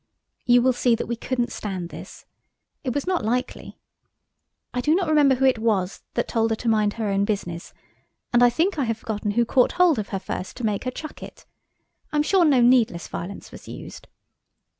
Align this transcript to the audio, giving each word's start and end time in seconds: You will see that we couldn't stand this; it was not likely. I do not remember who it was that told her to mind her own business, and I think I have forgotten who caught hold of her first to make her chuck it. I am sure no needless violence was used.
You 0.45 0.63
will 0.63 0.73
see 0.73 0.95
that 0.95 1.05
we 1.05 1.15
couldn't 1.15 1.51
stand 1.51 1.89
this; 1.89 2.25
it 2.83 2.91
was 2.95 3.05
not 3.05 3.23
likely. 3.23 3.77
I 4.73 4.81
do 4.81 4.95
not 4.95 5.07
remember 5.07 5.35
who 5.35 5.45
it 5.45 5.59
was 5.59 6.01
that 6.15 6.27
told 6.27 6.49
her 6.49 6.55
to 6.55 6.67
mind 6.67 6.93
her 6.93 7.07
own 7.09 7.23
business, 7.23 7.71
and 8.33 8.41
I 8.41 8.49
think 8.49 8.79
I 8.79 8.85
have 8.85 8.97
forgotten 8.97 9.29
who 9.37 9.45
caught 9.45 9.73
hold 9.73 9.99
of 9.99 10.09
her 10.09 10.17
first 10.17 10.57
to 10.57 10.65
make 10.65 10.85
her 10.85 10.89
chuck 10.91 11.21
it. 11.21 11.45
I 12.11 12.17
am 12.17 12.23
sure 12.23 12.45
no 12.45 12.61
needless 12.61 13.07
violence 13.07 13.51
was 13.51 13.67
used. 13.67 14.07